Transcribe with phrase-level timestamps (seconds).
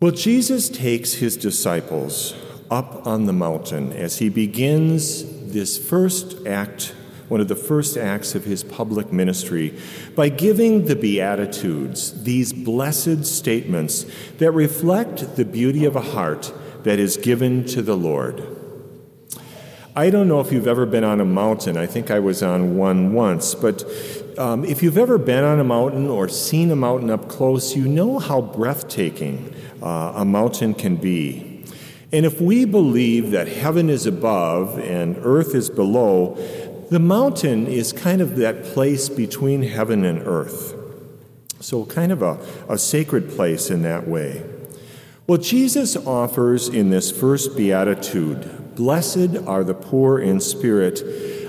[0.00, 2.34] Well, Jesus takes his disciples
[2.70, 6.94] up on the mountain as he begins this first act,
[7.28, 9.78] one of the first acts of his public ministry,
[10.16, 14.06] by giving the Beatitudes, these blessed statements
[14.38, 16.50] that reflect the beauty of a heart
[16.82, 18.59] that is given to the Lord.
[19.96, 21.76] I don't know if you've ever been on a mountain.
[21.76, 23.84] I think I was on one once, but
[24.38, 27.88] um, if you've ever been on a mountain or seen a mountain up close, you
[27.88, 31.64] know how breathtaking uh, a mountain can be.
[32.12, 36.36] And if we believe that heaven is above and earth is below,
[36.90, 40.76] the mountain is kind of that place between heaven and earth.
[41.58, 44.44] So, kind of a, a sacred place in that way.
[45.26, 51.02] Well, Jesus offers in this first beatitude Blessed are the poor in spirit,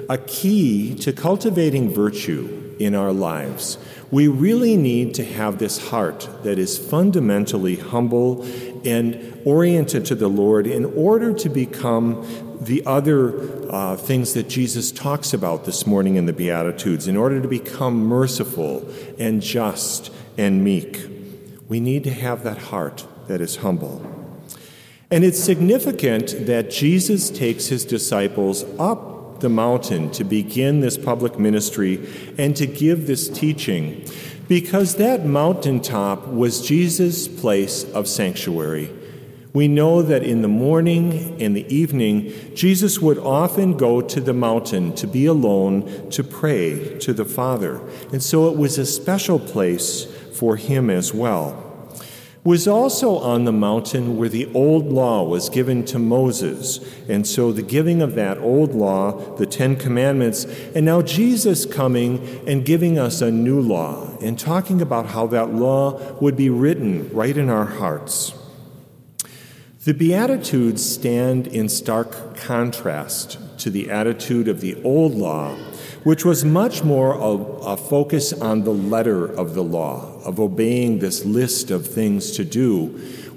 [0.10, 3.78] a key to cultivating virtue in our lives.
[4.10, 8.44] We really need to have this heart that is fundamentally humble
[8.84, 14.92] and oriented to the Lord in order to become the other uh, things that Jesus
[14.92, 20.64] talks about this morning in the Beatitudes, in order to become merciful and just and
[20.64, 21.00] meek.
[21.68, 24.11] We need to have that heart that is humble.
[25.12, 31.38] And it's significant that Jesus takes his disciples up the mountain to begin this public
[31.38, 34.06] ministry and to give this teaching
[34.48, 38.90] because that mountaintop was Jesus' place of sanctuary.
[39.54, 44.34] We know that in the morning and the evening, Jesus would often go to the
[44.34, 47.82] mountain to be alone to pray to the Father.
[48.14, 51.71] And so it was a special place for him as well
[52.44, 56.80] was also on the mountain where the old law was given to Moses.
[57.08, 62.42] And so the giving of that old law, the Ten Commandments, and now Jesus coming
[62.48, 67.10] and giving us a new law and talking about how that law would be written
[67.14, 68.34] right in our hearts.
[69.84, 75.56] The Beatitudes stand in stark contrast to the attitude of the old law
[76.04, 81.00] which was much more of a focus on the letter of the law, of obeying
[81.00, 82.88] this list of things to do,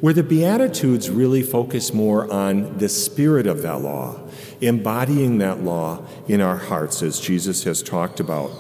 [0.01, 4.19] where the Beatitudes really focus more on the spirit of that law,
[4.61, 8.51] embodying that law in our hearts, as Jesus has talked about.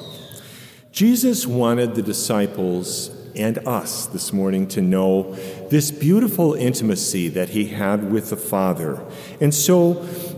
[0.92, 5.34] Jesus wanted the disciples and us this morning to know
[5.68, 9.04] this beautiful intimacy that he had with the Father.
[9.40, 9.94] And so,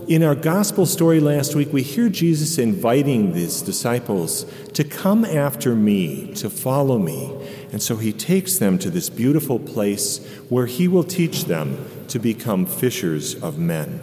[0.09, 4.45] in our gospel story last week, we hear Jesus inviting these disciples
[4.75, 7.33] to come after me, to follow me.
[7.73, 12.19] And so he takes them to this beautiful place where he will teach them to
[12.21, 14.01] become fishers of men.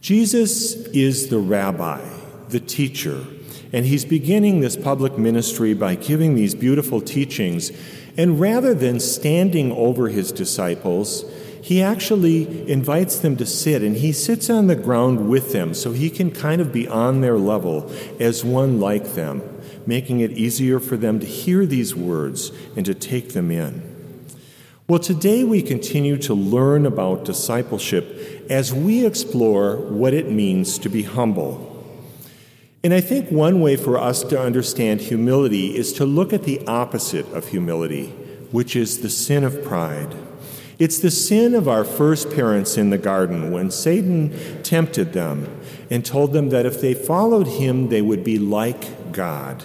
[0.00, 2.00] Jesus is the rabbi,
[2.48, 3.26] the teacher,
[3.72, 7.70] and he's beginning this public ministry by giving these beautiful teachings.
[8.16, 11.24] And rather than standing over his disciples,
[11.68, 15.92] he actually invites them to sit and he sits on the ground with them so
[15.92, 19.42] he can kind of be on their level as one like them,
[19.84, 23.82] making it easier for them to hear these words and to take them in.
[24.88, 30.88] Well, today we continue to learn about discipleship as we explore what it means to
[30.88, 31.84] be humble.
[32.82, 36.66] And I think one way for us to understand humility is to look at the
[36.66, 38.06] opposite of humility,
[38.52, 40.16] which is the sin of pride.
[40.78, 46.04] It's the sin of our first parents in the garden when Satan tempted them and
[46.04, 49.64] told them that if they followed him, they would be like God.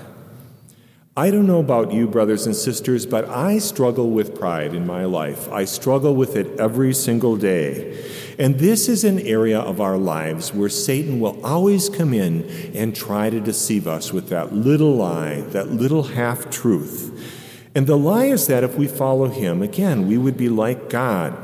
[1.16, 5.06] I don't know about you, brothers and sisters, but I struggle with pride in my
[5.06, 5.48] life.
[5.52, 8.04] I struggle with it every single day.
[8.40, 12.96] And this is an area of our lives where Satan will always come in and
[12.96, 17.43] try to deceive us with that little lie, that little half truth.
[17.76, 21.38] And the lie is that if we follow him, again, we would be like God.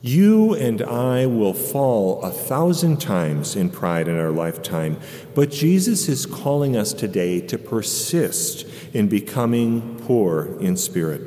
[0.00, 4.96] You and I will fall a thousand times in pride in our lifetime,
[5.34, 8.64] but Jesus is calling us today to persist
[8.94, 11.22] in becoming poor in spirit.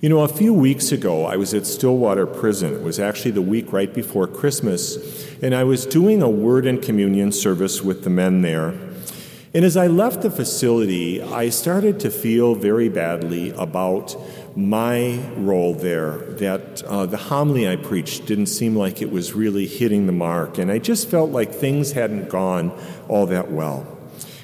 [0.00, 2.74] You know, a few weeks ago, I was at Stillwater Prison.
[2.74, 6.82] It was actually the week right before Christmas, and I was doing a word and
[6.82, 8.70] communion service with the men there.
[9.54, 14.16] And as I left the facility, I started to feel very badly about
[14.56, 19.66] my role there, that uh, the homily I preached didn't seem like it was really
[19.66, 22.72] hitting the mark, and I just felt like things hadn't gone
[23.08, 23.86] all that well.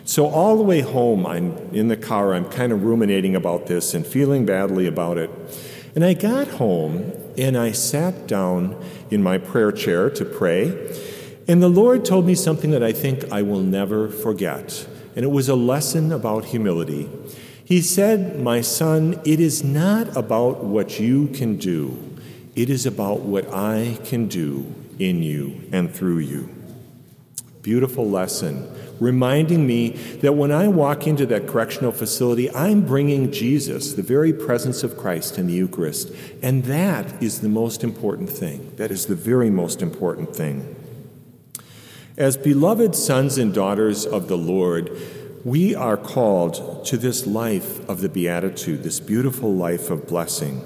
[0.04, 3.94] So, all the way home, I'm in the car, I'm kind of ruminating about this
[3.94, 5.30] and feeling badly about it.
[5.94, 10.94] And I got home and I sat down in my prayer chair to pray,
[11.46, 14.86] and the Lord told me something that I think I will never forget
[15.18, 17.10] and it was a lesson about humility.
[17.64, 22.16] He said, My son, it is not about what you can do,
[22.54, 26.48] it is about what I can do in you and through you.
[27.62, 29.88] Beautiful lesson, reminding me
[30.20, 34.96] that when I walk into that correctional facility, I'm bringing Jesus, the very presence of
[34.96, 36.12] Christ in the Eucharist.
[36.44, 38.72] And that is the most important thing.
[38.76, 40.76] That is the very most important thing.
[42.18, 44.90] As beloved sons and daughters of the Lord,
[45.44, 50.64] we are called to this life of the Beatitude, this beautiful life of blessing.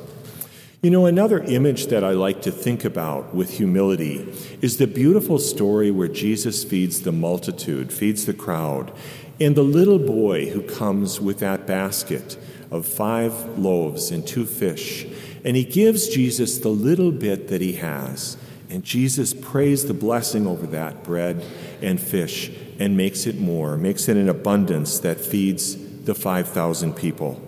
[0.81, 4.33] You know, another image that I like to think about with humility
[4.63, 8.91] is the beautiful story where Jesus feeds the multitude, feeds the crowd,
[9.39, 12.39] and the little boy who comes with that basket
[12.71, 15.07] of five loaves and two fish.
[15.45, 18.39] And he gives Jesus the little bit that he has.
[18.73, 21.45] And Jesus prays the blessing over that bread
[21.83, 27.39] and fish and makes it more, makes it an abundance that feeds the 5,000 people.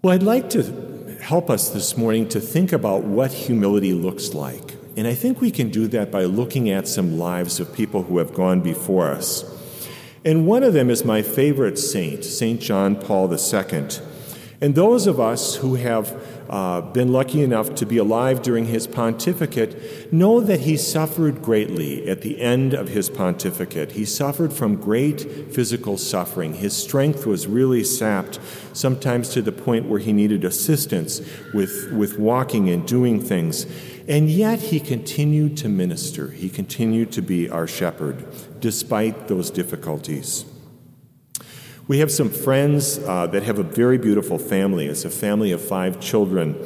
[0.00, 4.76] Well, I'd like to help us this morning to think about what humility looks like.
[4.96, 8.18] And I think we can do that by looking at some lives of people who
[8.18, 9.44] have gone before us.
[10.24, 12.60] And one of them is my favorite saint, St.
[12.60, 13.88] John Paul II.
[14.60, 18.86] And those of us who have uh, been lucky enough to be alive during his
[18.86, 23.92] pontificate know that he suffered greatly at the end of his pontificate.
[23.92, 26.54] He suffered from great physical suffering.
[26.54, 28.38] His strength was really sapped,
[28.72, 31.20] sometimes to the point where he needed assistance
[31.52, 33.66] with, with walking and doing things.
[34.08, 36.30] And yet he continued to minister.
[36.30, 38.24] He continued to be our shepherd
[38.60, 40.44] despite those difficulties.
[41.88, 44.86] We have some friends uh, that have a very beautiful family.
[44.86, 46.56] It's a family of five children.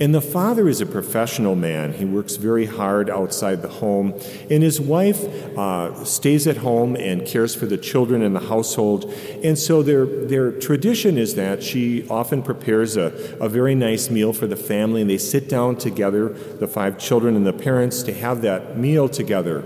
[0.00, 1.92] And the father is a professional man.
[1.92, 4.18] He works very hard outside the home.
[4.50, 5.22] And his wife
[5.58, 9.12] uh, stays at home and cares for the children in the household.
[9.44, 14.32] And so their, their tradition is that she often prepares a, a very nice meal
[14.32, 15.02] for the family.
[15.02, 19.06] And they sit down together, the five children and the parents, to have that meal
[19.06, 19.62] together.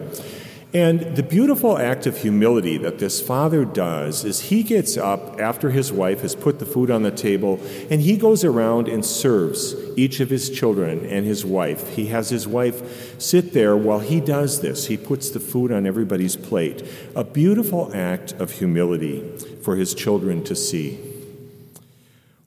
[0.74, 5.70] And the beautiful act of humility that this father does is he gets up after
[5.70, 9.74] his wife has put the food on the table and he goes around and serves
[9.96, 11.94] each of his children and his wife.
[11.94, 14.86] He has his wife sit there while he does this.
[14.86, 16.84] He puts the food on everybody's plate.
[17.14, 19.22] A beautiful act of humility
[19.62, 20.98] for his children to see.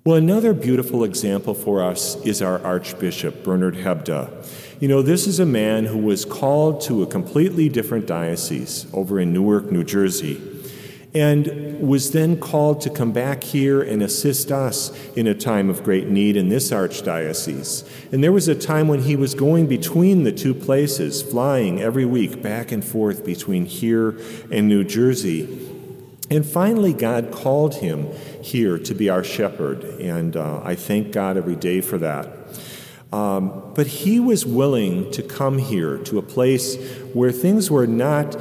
[0.05, 4.68] Well, another beautiful example for us is our Archbishop, Bernard Hebda.
[4.79, 9.19] You know, this is a man who was called to a completely different diocese over
[9.19, 10.41] in Newark, New Jersey,
[11.13, 15.83] and was then called to come back here and assist us in a time of
[15.83, 17.85] great need in this archdiocese.
[18.13, 22.05] And there was a time when he was going between the two places, flying every
[22.05, 24.17] week back and forth between here
[24.49, 25.67] and New Jersey.
[26.31, 31.35] And finally, God called him here to be our shepherd, and uh, I thank God
[31.35, 32.29] every day for that.
[33.11, 36.77] Um, but he was willing to come here to a place
[37.13, 38.35] where things were not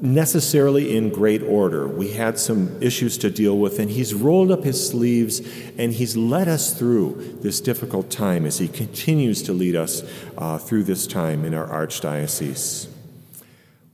[0.00, 1.86] necessarily in great order.
[1.86, 5.40] We had some issues to deal with, and he's rolled up his sleeves
[5.78, 10.02] and he's led us through this difficult time as he continues to lead us
[10.38, 12.88] uh, through this time in our archdiocese.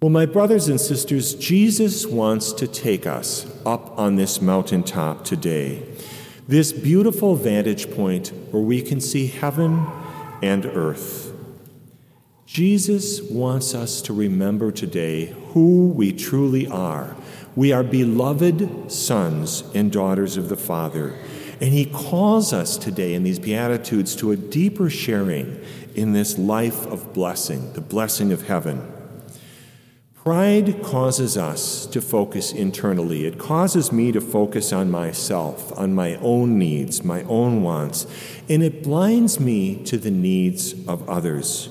[0.00, 5.82] Well, my brothers and sisters, Jesus wants to take us up on this mountaintop today,
[6.46, 9.84] this beautiful vantage point where we can see heaven
[10.42, 11.32] and earth.
[12.46, 17.16] Jesus wants us to remember today who we truly are.
[17.56, 21.18] We are beloved sons and daughters of the Father.
[21.60, 25.60] And He calls us today in these Beatitudes to a deeper sharing
[25.94, 28.92] in this life of blessing, the blessing of heaven.
[30.26, 33.26] Pride causes us to focus internally.
[33.26, 38.08] It causes me to focus on myself, on my own needs, my own wants,
[38.48, 41.68] and it blinds me to the needs of others.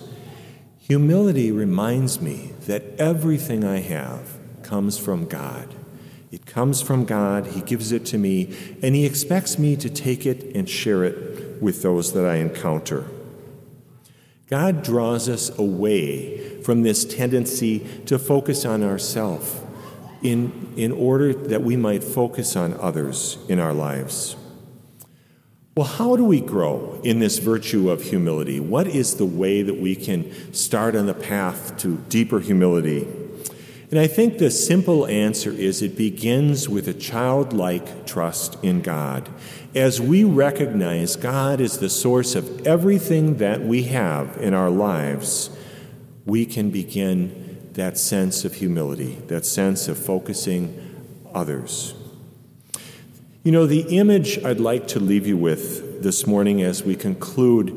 [0.80, 5.76] Humility reminds me that everything I have comes from God.
[6.32, 10.26] It comes from God, He gives it to me, and He expects me to take
[10.26, 13.04] it and share it with those that I encounter.
[14.48, 19.62] God draws us away from this tendency to focus on ourselves
[20.22, 24.36] in, in order that we might focus on others in our lives.
[25.76, 28.60] Well, how do we grow in this virtue of humility?
[28.60, 33.25] What is the way that we can start on the path to deeper humility?
[33.92, 39.30] And I think the simple answer is it begins with a childlike trust in God.
[39.76, 45.50] As we recognize God is the source of everything that we have in our lives,
[46.26, 50.82] we can begin that sense of humility, that sense of focusing
[51.34, 51.94] others.
[53.44, 57.72] You know, the image I'd like to leave you with this morning as we conclude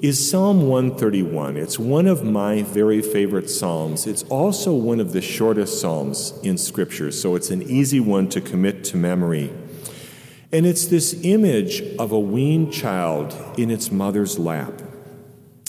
[0.00, 1.56] is Psalm 131.
[1.56, 4.06] It's one of my very favorite Psalms.
[4.06, 8.40] It's also one of the shortest Psalms in Scripture, so it's an easy one to
[8.40, 9.52] commit to memory.
[10.52, 14.80] And it's this image of a weaned child in its mother's lap.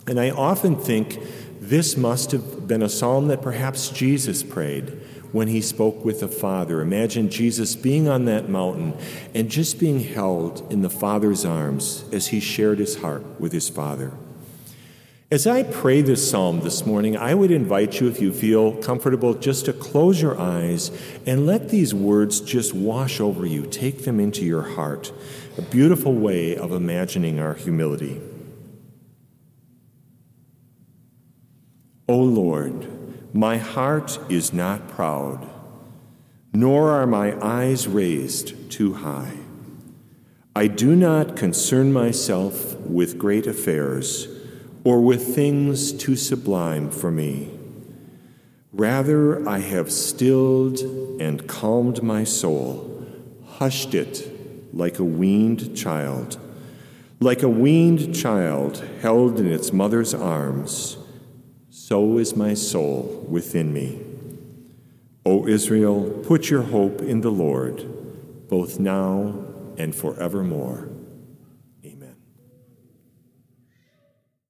[0.06, 1.20] And I often think
[1.60, 5.02] this must have been a psalm that perhaps Jesus prayed
[5.34, 6.80] when he spoke with the Father.
[6.80, 8.96] Imagine Jesus being on that mountain
[9.34, 13.68] and just being held in the Father's arms as he shared his heart with his
[13.68, 14.14] Father.
[15.32, 19.34] As I pray this psalm this morning, I would invite you, if you feel comfortable,
[19.34, 20.92] just to close your eyes
[21.26, 23.66] and let these words just wash over you.
[23.66, 25.12] Take them into your heart.
[25.58, 28.22] A beautiful way of imagining our humility.
[32.08, 32.88] O Lord,
[33.36, 35.50] my heart is not proud,
[36.54, 39.36] nor are my eyes raised too high.
[40.56, 44.28] I do not concern myself with great affairs
[44.84, 47.50] or with things too sublime for me.
[48.72, 50.82] Rather, I have stilled
[51.20, 53.04] and calmed my soul,
[53.58, 54.30] hushed it
[54.76, 56.38] like a weaned child,
[57.20, 60.98] like a weaned child held in its mother's arms
[61.94, 64.00] so is my soul within me.
[65.28, 69.46] O Israel, put your hope in the Lord, both now
[69.78, 70.90] and forevermore.